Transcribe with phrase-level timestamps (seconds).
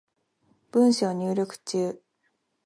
[0.71, 2.01] 文章入力中